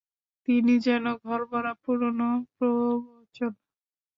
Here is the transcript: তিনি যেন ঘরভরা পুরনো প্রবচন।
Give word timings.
তিনি 0.47 0.73
যেন 0.79 1.05
ঘরভরা 1.23 1.73
পুরনো 1.83 2.29
প্রবচন। 2.55 3.51